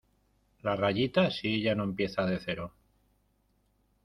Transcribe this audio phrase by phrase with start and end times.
[0.63, 1.29] la rayita.
[1.29, 2.73] si ella no empieza de cero